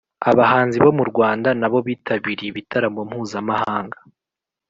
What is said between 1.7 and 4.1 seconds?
bitabiriye ibitaramo mpuzamahanga